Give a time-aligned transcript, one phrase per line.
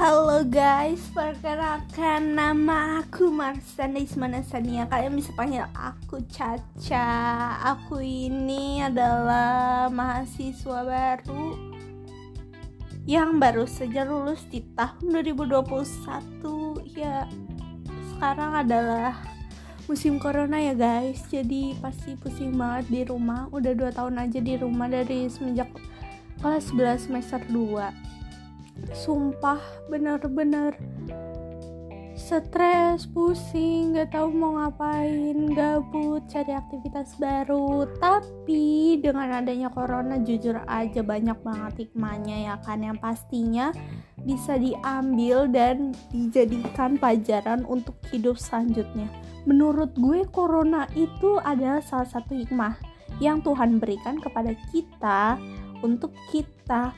[0.00, 7.12] Halo guys, perkenalkan nama aku Marsanda Ismana Sania Kalian bisa panggil aku Caca.
[7.76, 11.52] Aku ini adalah mahasiswa baru
[13.04, 15.68] Yang baru saja lulus di tahun 2021
[16.96, 17.28] Ya,
[18.16, 19.20] sekarang adalah
[19.84, 21.28] musim corona ya guys.
[21.28, 23.52] Jadi pasti pusing banget di rumah.
[23.52, 25.68] Udah 2 tahun aja di rumah dari semenjak
[26.40, 28.19] kelas 11 semester 2
[28.92, 30.74] sumpah bener-bener
[32.20, 37.88] stres, pusing, gak tahu mau ngapain, gabut, cari aktivitas baru.
[37.96, 43.72] Tapi dengan adanya corona jujur aja banyak banget hikmahnya ya kan yang pastinya
[44.20, 49.08] bisa diambil dan dijadikan pelajaran untuk hidup selanjutnya.
[49.48, 52.76] Menurut gue corona itu adalah salah satu hikmah
[53.18, 55.40] yang Tuhan berikan kepada kita
[55.80, 56.92] untuk kita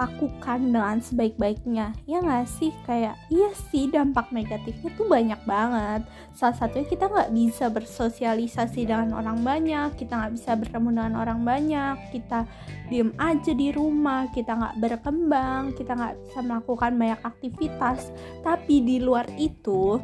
[0.00, 1.92] lakukan dengan sebaik-baiknya.
[2.08, 2.72] Ya nggak sih?
[2.88, 6.02] Kayak iya sih dampak negatifnya tuh banyak banget.
[6.32, 11.40] Salah satunya kita nggak bisa bersosialisasi dengan orang banyak kita nggak bisa bertemu dengan orang
[11.44, 12.48] banyak kita
[12.88, 18.10] diem aja di rumah kita nggak berkembang kita nggak bisa melakukan banyak aktivitas.
[18.40, 20.00] Tapi di luar itu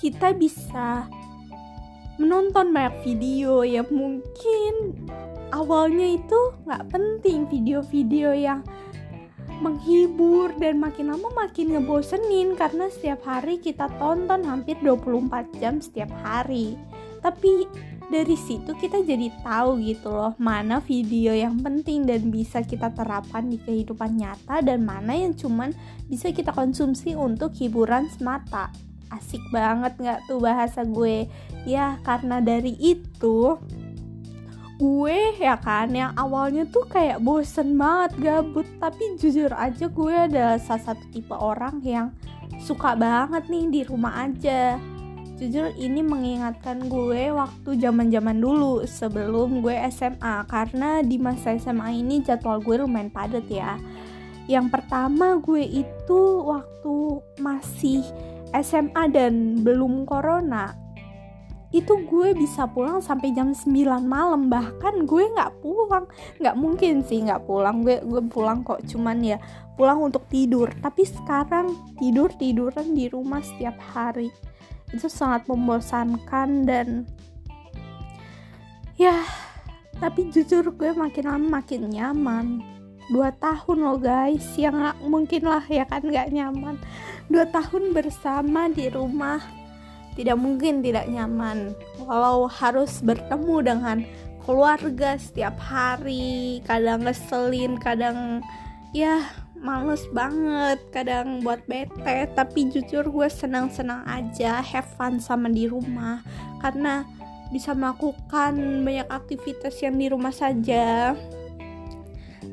[0.00, 1.08] kita bisa
[2.16, 5.04] menonton banyak video ya mungkin
[5.56, 8.60] awalnya itu nggak penting video-video yang
[9.64, 16.12] menghibur dan makin lama makin ngebosenin karena setiap hari kita tonton hampir 24 jam setiap
[16.20, 16.76] hari.
[17.24, 17.64] Tapi
[18.12, 23.48] dari situ kita jadi tahu gitu loh mana video yang penting dan bisa kita terapkan
[23.48, 25.72] di kehidupan nyata dan mana yang cuman
[26.06, 28.68] bisa kita konsumsi untuk hiburan semata.
[29.08, 31.24] Asik banget nggak tuh bahasa gue?
[31.64, 33.56] Ya karena dari itu
[34.76, 38.68] gue ya kan yang awalnya tuh kayak bosen banget gabut.
[38.76, 42.12] Tapi jujur aja gue adalah salah satu tipe orang yang
[42.60, 44.76] suka banget nih di rumah aja.
[45.36, 52.00] Jujur ini mengingatkan gue waktu zaman zaman dulu sebelum gue SMA karena di masa SMA
[52.00, 53.76] ini jadwal gue lumayan padat ya.
[54.48, 58.00] Yang pertama gue itu waktu masih
[58.56, 60.85] SMA dan belum corona
[61.74, 63.66] itu gue bisa pulang sampai jam 9
[64.06, 66.06] malam bahkan gue nggak pulang.
[66.38, 67.82] Nggak mungkin sih nggak pulang.
[67.82, 69.38] Gue gue pulang kok cuman ya
[69.74, 70.70] pulang untuk tidur.
[70.78, 74.30] Tapi sekarang tidur tiduran di rumah setiap hari.
[74.94, 77.02] Itu sangat membosankan dan
[78.94, 79.26] ya
[79.98, 82.46] tapi jujur gue makin lama makin nyaman.
[83.06, 86.78] Dua tahun loh guys yang mungkin lah ya kan nggak nyaman.
[87.26, 89.65] Dua tahun bersama di rumah
[90.16, 91.76] tidak mungkin tidak nyaman.
[92.00, 93.98] Walau harus bertemu dengan
[94.42, 98.40] keluarga setiap hari kadang ngeselin kadang
[98.94, 99.26] ya
[99.60, 102.32] males banget kadang buat bete.
[102.32, 106.24] Tapi jujur gue senang-senang aja have fun sama di rumah.
[106.64, 107.04] Karena
[107.52, 111.12] bisa melakukan banyak aktivitas yang di rumah saja.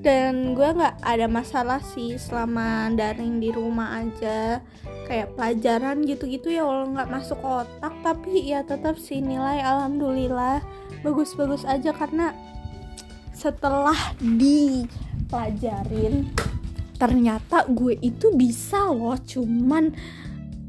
[0.04, 4.60] Dan gue nggak ada masalah sih selama daring di rumah aja
[5.06, 10.62] kayak pelajaran gitu-gitu ya walau nggak masuk otak tapi ya tetap sih nilai alhamdulillah.
[11.04, 12.32] Bagus-bagus aja karena
[13.34, 16.32] setelah dipelajarin
[16.96, 19.92] ternyata gue itu bisa loh cuman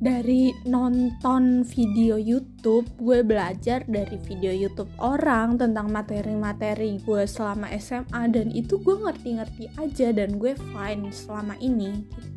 [0.04, 8.22] dari nonton video YouTube gue belajar dari video YouTube orang tentang materi-materi gue selama SMA
[8.28, 12.28] dan itu gue ngerti-ngerti aja dan gue fine selama ini gitu.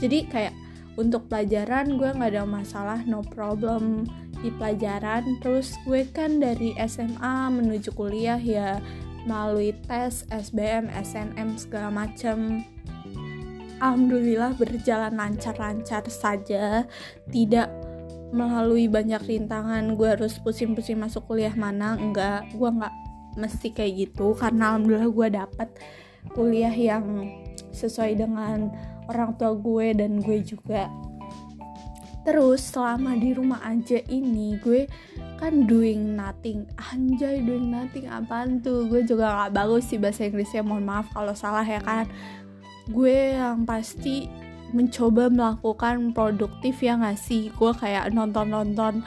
[0.00, 0.54] Jadi kayak
[1.00, 4.04] untuk pelajaran gue nggak ada masalah no problem
[4.44, 5.40] di pelajaran.
[5.40, 8.78] Terus gue kan dari SMA menuju kuliah ya
[9.24, 12.64] melalui tes SBM SNM segala macem.
[13.80, 16.84] Alhamdulillah berjalan lancar-lancar saja.
[17.32, 17.68] Tidak
[18.30, 22.44] melalui banyak rintangan gue harus pusing-pusing masuk kuliah mana enggak.
[22.52, 22.94] Gue nggak
[23.40, 25.68] mesti kayak gitu karena alhamdulillah gue dapet
[26.34, 27.04] kuliah yang
[27.72, 28.70] sesuai dengan
[29.10, 30.86] orang tua gue dan gue juga.
[32.20, 34.84] Terus selama di rumah aja ini gue
[35.40, 36.68] kan doing nothing.
[36.92, 38.06] Anjay doing nothing.
[38.06, 38.84] Apaan tuh?
[38.86, 42.04] Gue juga gak bagus sih bahasa Inggrisnya mohon maaf kalau salah ya kan?
[42.92, 44.28] Gue yang pasti
[44.70, 47.48] mencoba melakukan produktif ya gak sih?
[47.56, 49.00] Gue kayak nonton-nonton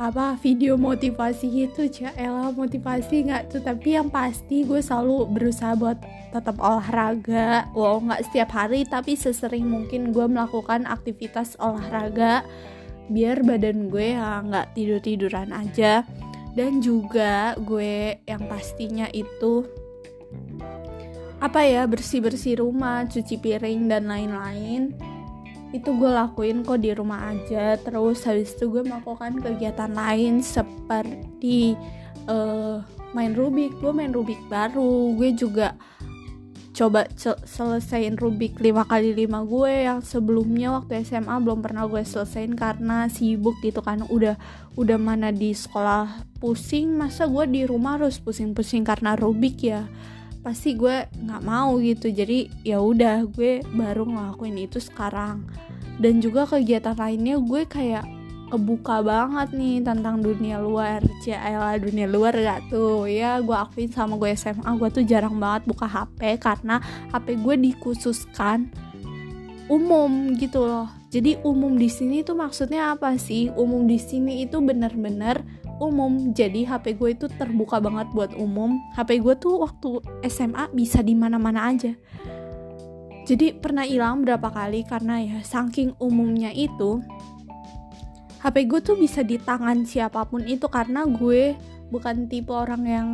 [0.00, 1.84] apa video motivasi gitu
[2.16, 3.60] Elah motivasi nggak tuh?
[3.60, 7.66] Tapi yang pasti gue selalu berusaha buat tetap olahraga.
[7.74, 12.46] Wow nggak setiap hari tapi sesering mungkin gue melakukan aktivitas olahraga
[13.10, 16.06] biar badan gue ya nggak tidur tiduran aja.
[16.50, 19.62] Dan juga gue yang pastinya itu
[21.40, 24.92] apa ya bersih-bersih rumah, cuci piring dan lain-lain.
[25.70, 27.78] itu gue lakuin kok di rumah aja.
[27.78, 31.78] Terus habis itu gue melakukan kegiatan lain seperti
[32.26, 32.82] uh,
[33.14, 33.78] main Rubik.
[33.78, 35.14] Gue main Rubik baru.
[35.14, 35.78] Gue juga
[36.80, 37.04] coba
[37.44, 43.04] selesaiin Rubik 5 kali 5 gue yang sebelumnya waktu SMA belum pernah gue selesaiin karena
[43.12, 44.08] sibuk gitu kan.
[44.08, 44.40] Udah
[44.80, 49.84] udah mana di sekolah pusing masa gue di rumah harus pusing-pusing karena Rubik ya?
[50.40, 52.08] Pasti gue nggak mau gitu.
[52.08, 55.44] Jadi ya udah gue baru ngelakuin itu sekarang.
[56.00, 58.19] Dan juga kegiatan lainnya gue kayak
[58.50, 60.98] kebuka banget nih tentang dunia luar.
[61.22, 63.06] Ciela dunia luar gak tuh?
[63.06, 66.82] Ya gue akuin sama gue SMA gue tuh jarang banget buka HP karena
[67.14, 68.68] HP gue dikhususkan
[69.70, 70.90] umum gitu loh.
[71.14, 73.54] Jadi umum di sini tuh maksudnya apa sih?
[73.54, 75.46] Umum di sini itu bener-bener
[75.78, 76.34] umum.
[76.34, 78.82] Jadi HP gue itu terbuka banget buat umum.
[78.98, 81.94] HP gue tuh waktu SMA bisa di mana-mana aja.
[83.30, 84.82] Jadi pernah hilang berapa kali?
[84.82, 86.98] Karena ya saking umumnya itu
[88.40, 91.52] HP gue tuh bisa di tangan siapa pun itu karena gue
[91.92, 93.08] bukan tipe orang yang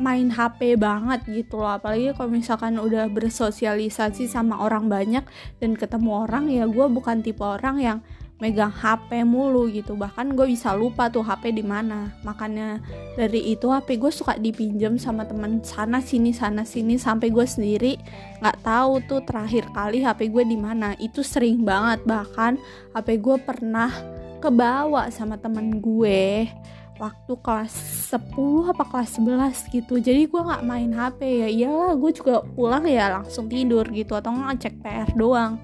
[0.00, 1.78] main HP banget gitu loh.
[1.78, 5.22] Apalagi kalau misalkan udah bersosialisasi sama orang banyak
[5.62, 7.98] dan ketemu orang ya gue bukan tipe orang yang
[8.42, 9.94] megang HP mulu gitu.
[9.94, 12.10] Bahkan gue bisa lupa tuh HP di mana.
[12.26, 12.82] Makanya
[13.14, 16.98] dari itu HP gue suka dipinjam sama teman sana sini sana sini.
[16.98, 18.02] Sampai gue sendiri
[18.42, 20.98] nggak tahu tuh terakhir kali HP gue di mana.
[20.98, 22.02] Itu sering banget.
[22.02, 22.58] Bahkan
[22.98, 23.94] HP gue pernah
[24.42, 26.50] kebawa sama temen gue
[26.98, 27.74] waktu kelas
[28.10, 29.94] 10 apa kelas 11 gitu.
[30.02, 31.48] Jadi gue nggak main HP ya.
[31.50, 35.62] Iyalah gue juga pulang ya langsung tidur gitu atau ngecek PR doang.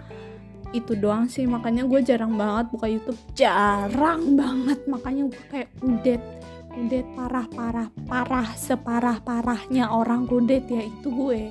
[0.70, 3.18] Itu doang sih makanya gue jarang banget buka YouTube.
[3.34, 6.22] Jarang banget makanya gue kayak kudet
[6.68, 11.50] kudet parah parah parah separah parahnya orang kudet ya itu gue.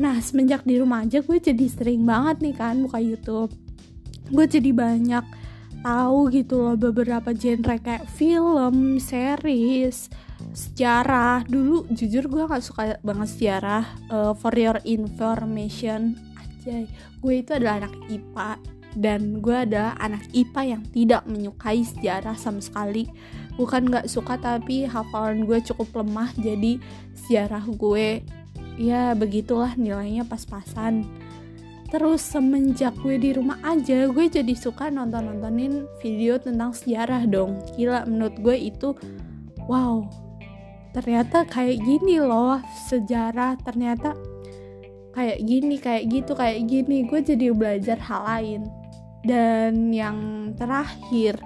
[0.00, 3.52] Nah semenjak di rumah aja gue jadi sering banget nih kan buka YouTube.
[4.32, 5.43] Gue jadi banyak
[5.84, 10.08] tahu gitu loh beberapa genre kayak film series
[10.56, 16.88] sejarah dulu jujur gue gak suka banget sejarah uh, for your information Anjay,
[17.20, 18.50] gue itu adalah anak IPA
[18.96, 23.10] dan gue adalah anak IPA yang tidak menyukai sejarah sama sekali.
[23.60, 26.80] Bukan gak suka tapi hafalan gue cukup lemah jadi
[27.12, 28.24] sejarah gue
[28.80, 31.04] ya begitulah nilainya pas-pasan.
[31.94, 37.62] Terus semenjak gue di rumah aja gue jadi suka nonton-nontonin video tentang sejarah dong.
[37.78, 38.98] Gila menurut gue itu
[39.70, 40.02] wow.
[40.90, 42.58] Ternyata kayak gini loh
[42.90, 44.18] sejarah ternyata
[45.14, 47.06] kayak gini kayak gitu kayak gini.
[47.06, 48.60] Gue jadi belajar hal lain.
[49.22, 51.38] Dan yang terakhir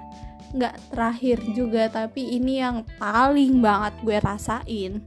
[0.57, 4.97] nggak terakhir juga tapi ini yang paling banget gue rasain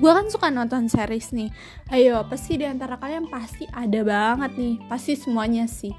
[0.00, 1.52] gue kan suka nonton series nih.
[1.92, 4.74] Ayo apa sih di antara kalian pasti ada banget nih.
[4.88, 5.92] Pasti semuanya sih.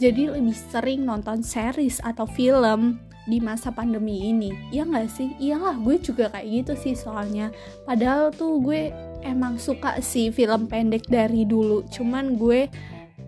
[0.00, 2.96] Jadi lebih sering nonton series atau film
[3.28, 4.50] di masa pandemi ini.
[4.72, 5.36] Ya nggak sih?
[5.36, 7.52] Iyalah gue juga kayak gitu sih soalnya.
[7.84, 8.88] Padahal tuh gue
[9.20, 11.84] emang suka sih film pendek dari dulu.
[11.92, 12.72] Cuman gue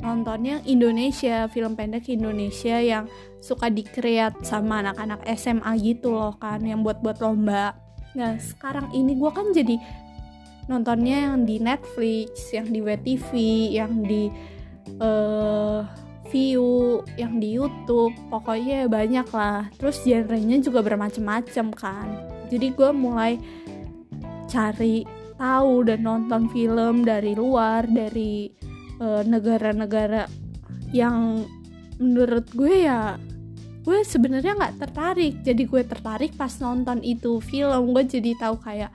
[0.00, 3.06] nontonnya Indonesia film pendek Indonesia yang
[3.44, 7.76] suka dikreat sama anak-anak SMA gitu loh kan yang buat-buat lomba.
[8.18, 9.78] Nah sekarang ini gue kan jadi
[10.66, 13.30] nontonnya yang di Netflix yang di WTV
[13.76, 14.32] yang di
[15.00, 15.84] uh,
[16.34, 19.70] view yang di YouTube pokoknya banyak lah.
[19.76, 22.08] Terus genrenya juga bermacam-macam kan.
[22.48, 23.38] Jadi gue mulai
[24.50, 25.06] cari
[25.38, 28.50] tahu dan nonton film dari luar dari
[29.02, 30.30] eh, negara-negara uh,
[30.94, 31.42] yang
[31.98, 33.18] menurut gue ya
[33.84, 35.34] gue sebenarnya nggak tertarik.
[35.44, 37.92] Jadi gue tertarik pas nonton itu film.
[37.92, 38.90] Gue jadi tahu kayak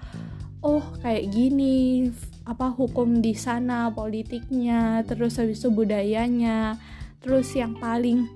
[0.59, 2.11] oh kayak gini
[2.43, 6.75] apa hukum di sana politiknya terus habis itu budayanya.
[7.19, 8.27] Terus yang paling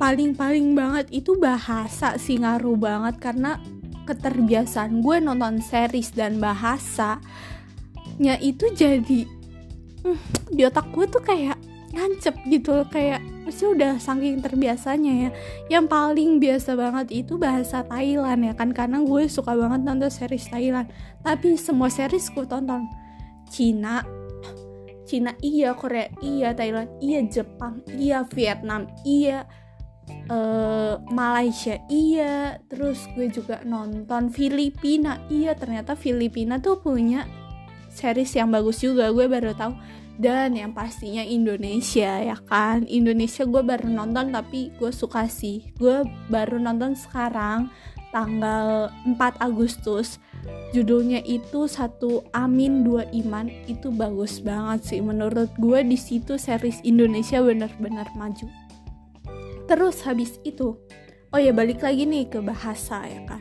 [0.00, 3.20] paling paling banget itu bahasa sih ngaruh banget.
[3.20, 3.60] Karena
[4.08, 7.20] keterbiasaan gue nonton series dan bahasanya
[8.42, 9.28] itu jadi
[10.02, 11.58] hmm, di otak gue tuh kayak
[11.94, 15.30] nancep gitu kayak pasti udah saking terbiasanya ya.
[15.66, 20.46] Yang paling biasa banget itu bahasa Thailand ya kan karena gue suka banget nonton series
[20.46, 20.86] Thailand.
[21.26, 22.86] Tapi semua series gue tonton.
[23.50, 24.06] Cina
[25.10, 29.42] Cina iya, Korea iya, Thailand iya, Jepang iya, Vietnam iya,
[30.30, 37.26] uh, Malaysia iya, terus gue juga nonton Filipina iya, ternyata Filipina tuh punya
[37.90, 39.74] series yang bagus juga gue baru tahu
[40.20, 42.84] dan yang pastinya Indonesia ya kan?
[42.84, 45.72] Indonesia gue baru nonton tapi gue suka sih.
[45.80, 47.72] Gue baru nonton sekarang
[48.12, 50.20] tanggal 4 Agustus.
[50.76, 53.48] Judulnya itu satu amin dua iman.
[53.64, 55.00] Itu bagus banget sih.
[55.00, 58.44] Menurut gue di situ series Indonesia benar-benar maju.
[59.64, 60.76] Terus habis itu
[61.30, 63.40] oh ya balik lagi nih ke bahasa ya kan?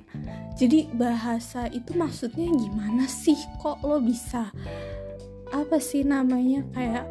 [0.56, 3.36] Jadi bahasa itu maksudnya gimana sih?
[3.60, 4.48] Kok lo bisa
[5.54, 7.06] apa sih namanya kayak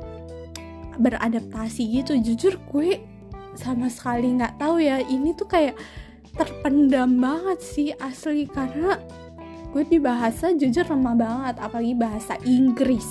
[0.99, 2.19] beradaptasi gitu.
[2.19, 3.03] Jujur gue
[3.59, 5.75] sama sekali nggak tahu ya ini tuh kayak
[6.39, 8.95] terpendam banget sih asli karena
[9.75, 13.07] gue di bahasa jujur lemah banget apalagi bahasa Inggris.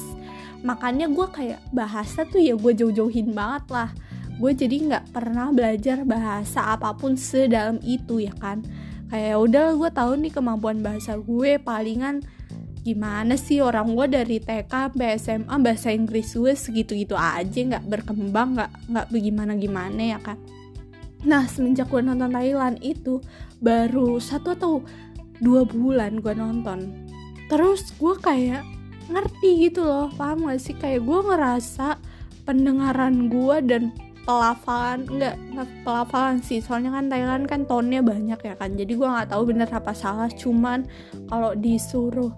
[0.66, 3.90] Makanya gue kayak bahasa tuh ya gue jauh-jauhin banget lah.
[4.38, 8.66] Gue jadi nggak pernah belajar bahasa apa pun sedalam itu ya kan.
[9.08, 12.26] Kayak udah gue tahu nih kemampuan bahasa gue palingan
[12.88, 13.60] gimana sih?
[13.60, 19.08] Orang gue dari TK sampai SMA bahasa Inggris gue segitu-gitu aja nggak berkembang nggak nggak
[19.12, 20.40] bagaimana gimana ya kan?
[21.28, 23.20] Nah semenjak gue nonton Thailand itu
[23.60, 24.74] baru satu atau
[25.44, 26.88] dua bulan gue nonton.
[27.52, 28.64] Terus gue kayak
[29.08, 30.76] ngerti gitu loh paham gak sih?
[30.76, 32.00] Kayak gue ngerasa
[32.44, 33.84] pendengaran gue dan
[34.28, 36.60] pelafalan enggak nggak pelafalan sih.
[36.60, 38.76] Soalnya kan Thailand kan tonnya banyak ya kan?
[38.76, 40.28] Jadi gue nggak tahu bener apa salah.
[40.28, 40.84] Cuman
[41.32, 42.36] kalau disuruh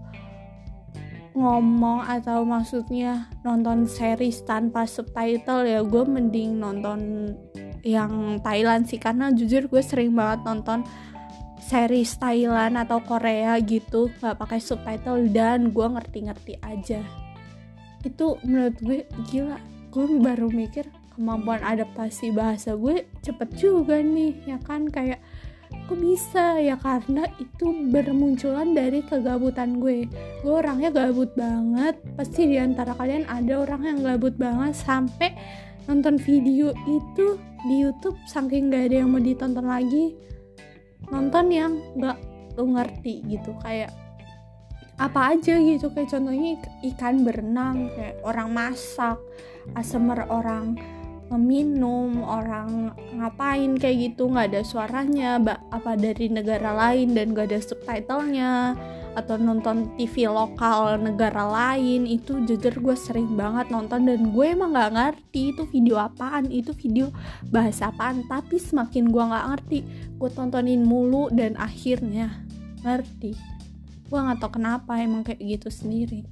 [1.38, 7.32] ngomong atau maksudnya nonton series tanpa subtitle ya gue mending nonton
[7.86, 8.98] yang Thailand sih.
[8.98, 10.84] Karena jujur gue sering banget nonton
[11.60, 17.02] series Thailand atau Korea gitu nggak pakai subtitle dan gue ngerti-ngerti aja.
[18.02, 19.60] Itu menurut gue gila.
[19.90, 24.90] Gue baru mikir kemampuan adaptasi bahasa gue cepet juga nih ya kan?
[24.90, 25.22] Kayak
[25.90, 30.06] kok bisa ya karena itu bermunculan dari kegabutan gue.
[30.46, 31.98] Gue orangnya gabut banget.
[32.14, 35.34] Pasti di antara kalian ada orang yang gabut banget sampai
[35.90, 40.14] nonton video itu di YouTube saking gak ada yang mau ditonton lagi.
[41.10, 42.18] Nonton yang nggak
[42.54, 43.90] lu ngerti gitu kayak
[45.02, 45.90] apa aja gitu.
[45.90, 46.54] Kayak contohnya
[46.94, 49.18] ikan berenang kayak orang masak
[49.74, 50.78] ASMR orang
[51.30, 54.30] meminum orang ngapain kayak gitu.
[54.30, 55.30] Nggak ada suaranya
[55.70, 58.54] apa dari negara lain dan gak ada subtitlenya.
[59.18, 64.06] Atau nonton TV lokal negara lain itu jujur gue sering banget nonton.
[64.06, 67.10] Dan gue emang nggak ngerti itu video apaan itu video
[67.50, 68.26] bahasa apaan.
[68.26, 69.80] Tapi semakin gue nggak ngerti
[70.18, 72.42] gue tontonin mulu dan akhirnya
[72.86, 73.34] ngerti.
[74.10, 76.26] Gue nggak tau kenapa emang kayak gitu sendiri.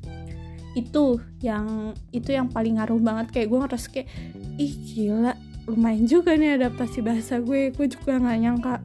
[0.77, 3.33] Itu yang itu yang paling ngaruh banget.
[3.33, 4.07] Kayak gue ngerasa kayak
[4.57, 5.33] ih gila.
[5.67, 7.73] Lumayan juga nih adaptasi bahasa gue.
[7.73, 8.75] Gue juga nggak nyangka.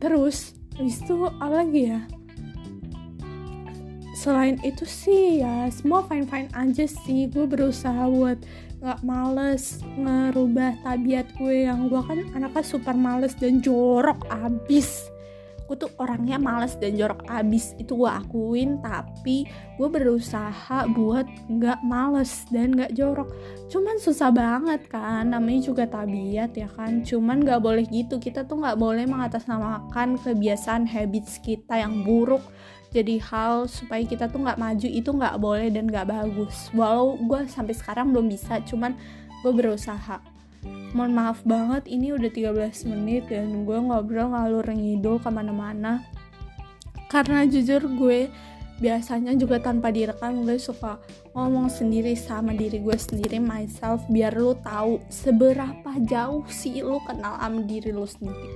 [0.00, 2.00] Terus habis itu apa lagi ya?
[4.16, 7.28] Selain itu sih ya semua fine fine aja sih.
[7.28, 8.40] Gue berusaha buat
[8.82, 11.68] nggak males ngerubah tabiat gue.
[11.68, 15.11] Yang gue kan anaknya super males dan jorok abis
[15.68, 17.24] gue tuh orangnya males dan jorok.
[17.30, 23.30] Abis itu gue akuin tapi gue berusaha buat nggak males dan nggak jorok.
[23.72, 27.00] Cuman susah banget kan namanya juga tabiat ya kan.
[27.02, 28.20] Cuman nggak boleh gitu.
[28.20, 32.42] Kita tuh nggak boleh mengatasnamakan kebiasaan habits kita yang buruk.
[32.92, 36.68] Jadi hal supaya kita tuh nggak maju itu nggak boleh dan nggak bagus.
[36.76, 38.92] Walau gue sampai sekarang belum bisa cuman
[39.42, 40.20] gue berusaha
[40.92, 46.04] mohon maaf banget ini udah 13 menit dan gue ngobrol ngalur ngidul ke mana-mana.
[47.08, 48.32] Karena jujur gue
[48.80, 50.98] biasanya juga tanpa direkam gue suka
[51.36, 57.38] ngomong sendiri sama diri gue sendiri myself biar lu tahu seberapa jauh sih lu kenal
[57.38, 58.50] sama diri lu sendiri.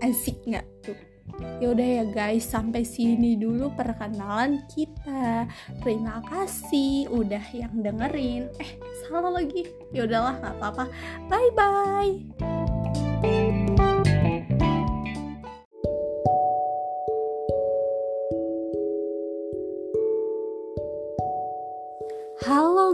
[0.00, 1.15] Asik nggak tuh
[1.60, 5.48] Yaudah ya guys, sampai sini dulu perkenalan kita.
[5.84, 8.48] Terima kasih udah yang dengerin.
[8.60, 8.70] Eh,
[9.06, 9.68] salah lagi.
[9.92, 10.84] Ya udahlah, nggak apa-apa.
[11.28, 11.52] Bye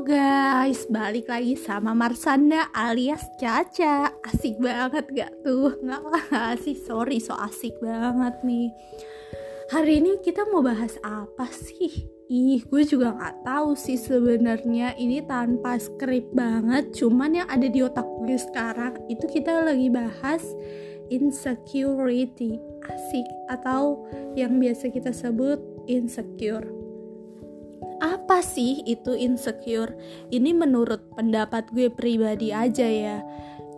[0.03, 4.11] guys, balik lagi sama Marsanda alias Caca.
[4.27, 5.79] Asik banget gak tuh?
[5.79, 8.75] Lah sih, sorry so asik banget nih.
[9.71, 12.11] Hari ini kita mau bahas apa sih?
[12.27, 14.99] Ih, gue juga gak tahu sih sebenarnya.
[14.99, 20.43] Ini tanpa skrip banget Cuman yang ada di otak gue sekarang itu kita lagi bahas
[21.15, 22.59] insecurity.
[22.91, 24.03] Asik, atau
[24.35, 26.82] yang biasa kita sebut insecure
[28.03, 29.95] apa sih itu insecure?
[30.35, 33.23] Ini menurut pendapat gue pribadi aja ya.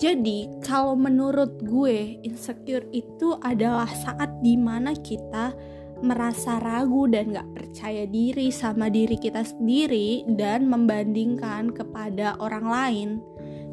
[0.00, 5.54] Jadi, kalau menurut gue, insecure itu adalah saat di mana kita
[6.02, 13.08] merasa ragu dan gak percaya diri sama diri kita sendiri dan membandingkan kepada orang lain.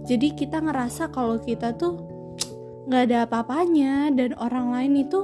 [0.06, 2.06] Jadi kita ngerasa kalau kita tuh
[2.86, 5.22] gak ada apa-apanya dan orang lain itu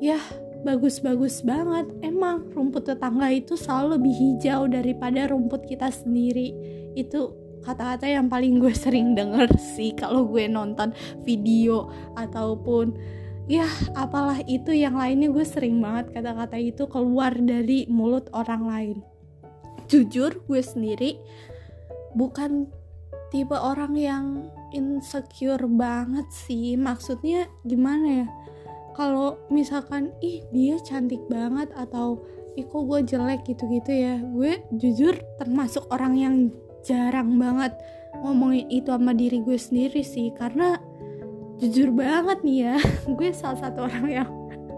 [0.00, 0.18] ya
[0.62, 1.90] bagus-bagus banget.
[2.02, 6.54] Emang rumput tetangga itu selalu lebih hijau daripada rumput kita sendiri.
[6.94, 10.90] Itu kata-kata yang paling gue sering denger sih kalau gue nonton
[11.22, 12.94] video ataupun
[13.46, 15.30] ya apalah itu yang lainnya.
[15.30, 18.98] Gue sering banget kata-kata itu keluar dari mulut orang lain.
[19.90, 21.18] Jujur gue sendiri
[22.14, 22.70] bukan
[23.32, 24.26] tipe orang yang
[24.70, 26.78] insecure banget sih.
[26.78, 28.28] Maksudnya gimana ya
[28.92, 32.20] kalau misalkan ih dia cantik banget atau
[32.56, 36.34] ih kok gue jelek gitu-gitu ya gue jujur termasuk orang yang
[36.84, 37.72] jarang banget
[38.20, 40.76] ngomongin itu sama diri gue sendiri sih karena
[41.62, 42.76] jujur banget nih ya
[43.16, 44.30] gue salah satu orang yang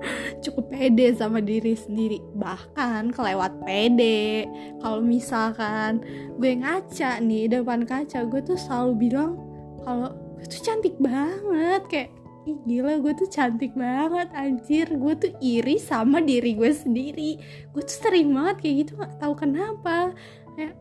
[0.45, 4.45] cukup pede sama diri sendiri bahkan kelewat pede.
[4.81, 6.05] Kalau misalkan
[6.37, 9.41] gue ngaca nih depan kaca gue tuh selalu bilang
[9.85, 12.11] kalau gue tuh cantik banget kayak
[12.45, 14.87] ih gila gue tuh cantik banget anjir.
[14.97, 17.41] Gue tuh iri sama diri gue sendiri.
[17.73, 20.13] Gue tuh sering banget kayak gitu nggak tahu kenapa.
[20.61, 20.77] Ya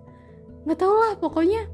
[0.63, 1.67] nggak tau lah pokoknya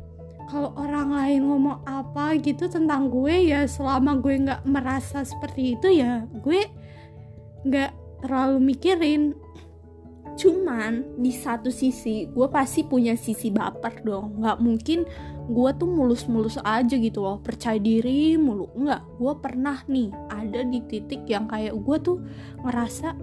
[0.50, 6.01] kalau orang lain ngomong apa gitu tentang gue ya selama gue nggak merasa seperti itu
[6.01, 6.65] ya gue
[7.65, 7.91] nggak
[8.25, 9.34] terlalu mikirin.
[10.39, 14.39] Cuman di satu sisi gue pasti punya sisi baper dong.
[14.39, 15.00] Nggak mungkin
[15.50, 18.70] gue tuh mulus-mulus aja gitu loh percaya diri mulu.
[18.77, 22.18] Nggak gue pernah nih ada di titik yang kayak gue tuh
[22.62, 23.18] ngerasa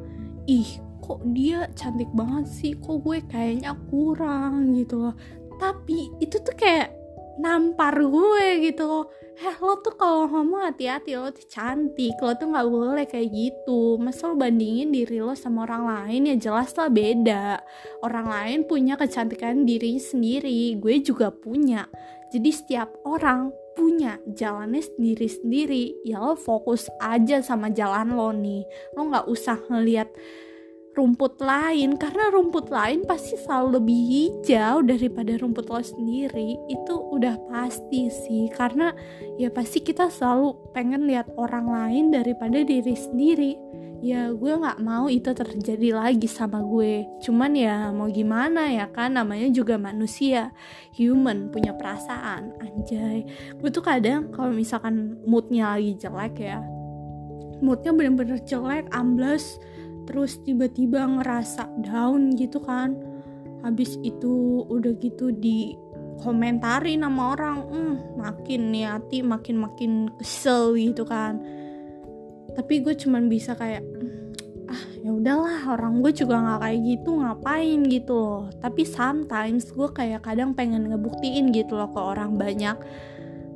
[0.50, 2.72] ih kok dia cantik banget sih?
[2.74, 5.14] Kok gue kayaknya kurang gitu loh.
[5.56, 6.92] Tapi itu tuh kayak
[7.36, 9.06] nampar gue gitu loh.
[9.36, 14.00] Eh lo tuh kalau ngomong hati-hati lo tuh cantik lo tuh nggak boleh kayak gitu.
[14.00, 17.60] Masa lo bandingin diri lo sama orang lain ya jelas lah beda.
[18.00, 21.84] Orang lain punya kecantikan diri sendiri gue juga punya
[22.36, 26.04] jadi setiap orang punya jalannya sendiri-sendiri.
[26.04, 28.60] Ya lo fokus aja sama jalan lo nih.
[28.92, 30.12] Lo nggak usah ngeliat
[30.92, 31.96] rumput lain.
[31.96, 36.60] Karena rumput lain pasti selalu lebih hijau daripada rumput lo sendiri.
[36.68, 38.52] Itu udah pasti sih.
[38.52, 38.92] Karena
[39.40, 43.56] ya pasti kita selalu pengen lihat orang lain daripada diri sendiri
[44.04, 47.04] ya gue nggak mau itu terjadi lagi sama gue.
[47.24, 49.16] Cuman ya mau gimana ya kan?
[49.16, 50.52] Namanya juga manusia.
[50.96, 52.56] Human punya perasaan.
[52.60, 53.24] Anjay.
[53.58, 56.60] Gue tuh kadang kalau misalkan moodnya lagi jelek ya
[57.60, 59.56] moodnya bener-bener jelek ambles
[60.06, 62.94] terus tiba-tiba ngerasa down gitu kan.
[63.66, 65.74] Habis itu udah gitu di
[66.22, 68.86] komentari nama orang hmm, makin nih
[69.26, 71.42] makin makin kesel gitu kan
[72.56, 73.84] tapi gue cuman bisa kayak
[74.66, 78.42] ah ya udahlah orang gue juga nggak kayak gitu ngapain gitu loh.
[78.58, 82.74] Tapi sometimes gue kayak kadang pengen ngebuktiin gitu loh ke orang banyak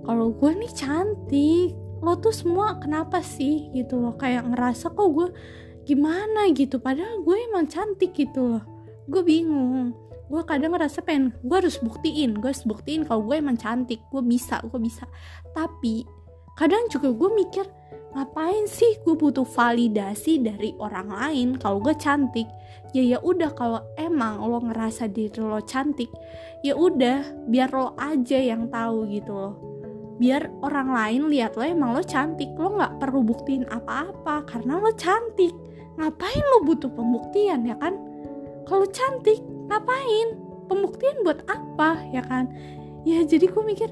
[0.04, 3.72] kalau gue nih cantik lo tuh semua kenapa sih?
[3.72, 5.28] Gitu loh kayak ngerasa kok gue
[5.88, 8.64] gimana gitu padahal gue emang cantik gitu loh.
[9.08, 9.96] Gue bingung
[10.30, 14.22] gue kadang ngerasa pengen gue harus buktiin gue harus buktiin kalau gue emang cantik gue
[14.22, 15.08] bisa gue bisa.
[15.50, 16.06] Tapi
[16.54, 17.79] kadang juga gue mikir
[18.10, 22.46] ngapain sih gue butuh validasi dari orang lain kalau gue cantik?
[22.90, 26.10] Ya ya udah kalau emang lo ngerasa diri lo cantik
[26.66, 29.54] ya udah biar lo aja yang tahu gitu loh.
[30.18, 34.90] Biar orang lain lihat lo emang lo cantik lo nggak perlu buktiin apa-apa karena lo
[34.98, 35.54] cantik.
[35.94, 37.94] Ngapain lo butuh pembuktian ya kan?
[38.66, 39.38] Kalau cantik
[39.70, 40.34] ngapain?
[40.66, 42.50] Pembuktian buat apa ya kan?
[43.06, 43.90] Ya jadi gue mikir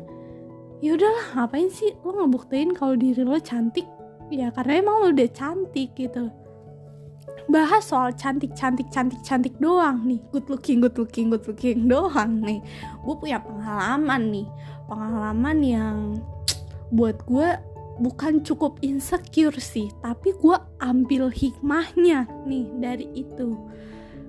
[0.78, 3.87] ya udahlah ngapain sih lo ngebuktiin kalau diri lo cantik
[4.28, 6.32] ya karena emang udah cantik gitu.
[7.48, 10.20] Bahas soal cantik cantik cantik cantik doang nih.
[10.32, 12.60] Good looking good looking good looking doang nih.
[13.04, 14.48] Gue punya pengalaman nih.
[14.88, 15.96] Pengalaman yang
[16.92, 17.48] buat gue
[17.98, 23.56] bukan cukup insecure sih tapi gue ambil hikmahnya nih dari itu.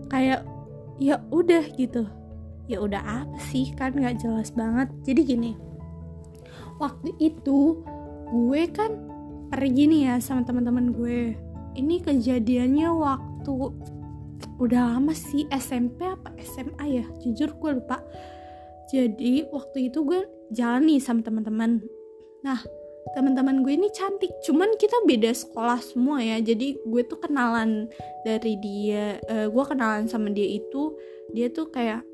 [0.08, 0.48] Kayak
[0.96, 2.08] ya udah gitu.
[2.72, 3.76] Ya udah apa sih?
[3.76, 4.88] Kan nggak jelas banget.
[5.04, 5.54] Jadi gini
[6.80, 7.84] waktu itu
[8.32, 9.09] gue kan
[9.50, 11.34] pergi nih ya sama teman-teman gue.
[11.78, 13.54] Ini kejadiannya waktu
[14.62, 17.06] udah lama sih SMP apa SMA ya?
[17.26, 18.02] Jujur gue lupa.
[18.90, 20.22] Jadi waktu itu gue
[20.54, 21.82] jalan nih sama teman-teman.
[22.46, 22.62] Nah
[23.18, 26.38] teman-teman gue ini cantik cuman kita beda sekolah semua ya.
[26.38, 27.90] Jadi gue tuh kenalan
[28.22, 30.94] dari dia uh, gue kenalan sama dia itu
[31.34, 32.06] dia tuh kayak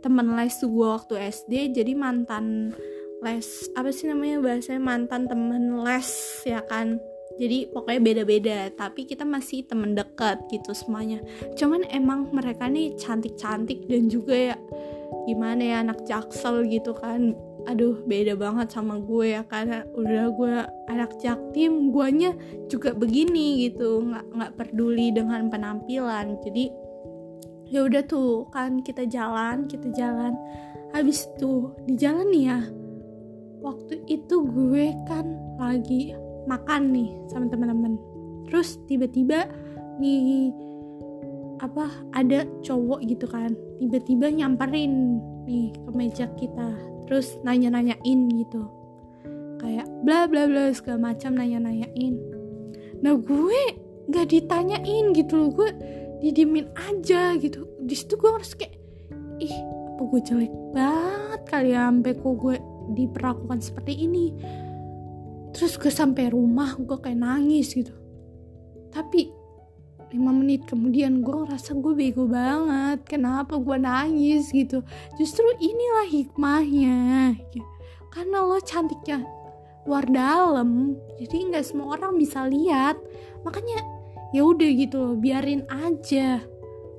[0.00, 2.72] teman les gue waktu SD jadi mantan
[3.20, 6.10] les apa sih namanya bahasanya mantan temen les
[6.48, 6.96] ya kan?
[7.40, 11.20] Jadi pokoknya beda-beda tapi kita masih temen dekat gitu semuanya.
[11.56, 14.56] Cuman emang mereka nih cantik-cantik dan juga ya
[15.28, 17.36] gimana ya anak jaksel gitu kan.
[17.68, 20.54] Aduh beda banget sama gue ya karena udah gue
[20.88, 22.32] anak jaktim guanya
[22.72, 24.04] juga begini gitu.
[24.04, 26.40] Nggak nggak peduli dengan penampilan.
[26.44, 26.72] Jadi
[27.72, 30.36] ya udah tuh kan kita jalan kita jalan.
[30.90, 32.79] Habis itu di jalan nih ya
[33.60, 35.24] waktu itu gue kan
[35.60, 36.16] lagi
[36.48, 38.00] makan nih sama teman-teman.
[38.48, 39.46] Terus tiba-tiba
[40.00, 40.50] nih
[41.60, 43.52] apa ada cowok gitu kan.
[43.78, 46.72] Tiba-tiba nyamperin nih ke meja kita.
[47.06, 48.64] Terus nanya-nanyain gitu.
[49.60, 52.16] Kayak bla bla bla segala macam nanya-nanyain.
[53.04, 53.60] Nah gue
[54.08, 55.50] nggak ditanyain gitu loh.
[55.52, 55.70] Gue
[56.24, 57.68] didimin aja gitu.
[57.84, 58.80] Di situ gue harus kayak
[59.40, 59.56] ih
[60.00, 62.56] apa gue jelek banget kali ya sampai kok gue
[62.94, 64.32] diperlakukan seperti ini.
[65.50, 67.92] Terus gue sampai rumah gue kayak nangis gitu.
[68.90, 69.30] Tapi
[70.10, 73.02] lima menit kemudian gue ngerasa gue bego banget.
[73.06, 74.82] Kenapa gue nangis gitu?
[75.18, 76.98] Justru inilah hikmahnya.
[78.10, 79.22] Karena lo cantiknya
[79.88, 82.98] luar dalam jadi nggak semua orang bisa lihat.
[83.42, 83.82] Makanya
[84.30, 86.42] ya udah gitu loh biarin aja.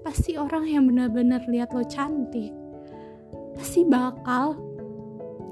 [0.02, 2.62] Pasti orang yang benar-benar lihat lo cantik
[3.56, 4.56] pasti bakal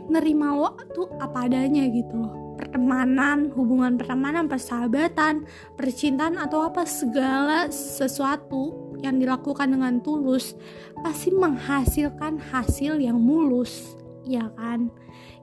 [0.09, 5.47] nerima lo tuh apa adanya gitu pertemanan, hubungan pertemanan, persahabatan,
[5.79, 10.59] percintaan atau apa segala sesuatu yang dilakukan dengan tulus
[10.99, 13.95] pasti menghasilkan hasil yang mulus,
[14.27, 14.91] ya kan?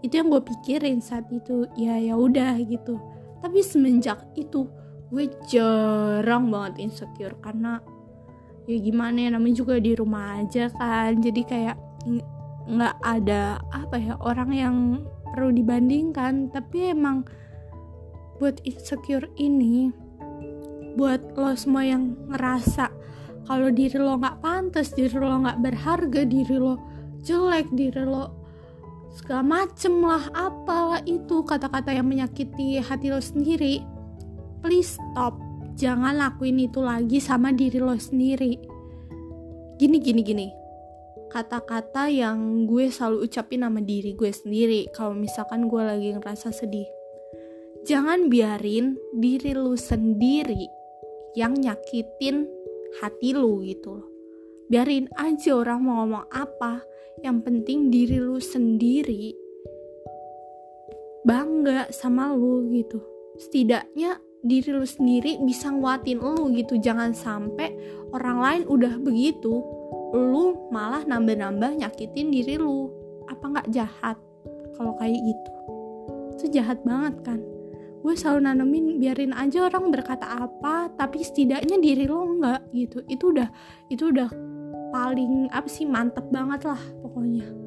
[0.04, 1.64] Itu yang gue pikirin saat itu.
[1.72, 3.00] Ya ya udah gitu.
[3.40, 4.68] Tapi semenjak itu
[5.08, 7.80] gue jarang banget insecure karena
[8.68, 11.16] ya gimana ya namanya juga di rumah aja kan.
[11.16, 11.76] Jadi kayak
[12.66, 14.76] nggak ada apa ya orang yang
[15.32, 16.50] perlu dibandingkan.
[16.50, 17.26] Tapi emang
[18.36, 19.90] buat insecure ini
[20.96, 22.88] buat lo semua yang ngerasa
[23.44, 26.80] kalau diri lo nggak pantas diri lo nggak berharga diri lo
[27.20, 28.32] jelek diri lo
[29.12, 33.84] segala macem lah apalah itu kata-kata yang menyakiti hati lo sendiri
[34.64, 35.36] please stop.
[35.76, 38.56] Jangan lakuin itu lagi sama diri lo sendiri.
[39.76, 40.65] Gini gini gini
[41.36, 46.88] kata-kata yang gue selalu ucapin sama diri gue sendiri kalau misalkan gue lagi ngerasa sedih.
[47.84, 50.64] Jangan biarin diri lu sendiri
[51.36, 52.48] yang nyakitin
[53.04, 54.08] hati lu gitu loh.
[54.72, 56.80] Biarin aja orang mau ngomong apa,
[57.20, 59.36] yang penting diri lu sendiri
[61.28, 62.96] bangga sama lu gitu.
[63.36, 66.80] Setidaknya diri lu sendiri bisa nguatin lu gitu.
[66.80, 67.76] Jangan sampai
[68.16, 69.60] orang lain udah begitu,
[70.14, 72.90] lu malah nambah-nambah nyakitin diri lu.
[73.26, 74.18] Apa nggak jahat?
[74.76, 75.50] Kalau kayak gitu.
[76.36, 77.40] Itu jahat banget kan?
[78.04, 83.02] Gue selalu nanemin biarin aja orang berkata apa tapi setidaknya diri lo nggak gitu.
[83.10, 83.48] Itu udah
[83.90, 84.30] itu udah
[84.94, 87.65] paling apa sih mantep banget lah pokoknya